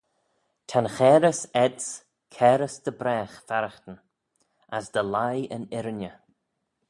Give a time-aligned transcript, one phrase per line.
[0.69, 1.87] Ta'n chairys ayds
[2.35, 3.97] cairys dy bragh farraghtyn:
[4.77, 6.15] as dty leigh yn irriney.